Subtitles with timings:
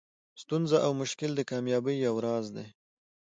[0.41, 2.67] ستونزه او مشکل د کامیابۍ یو راز دئ.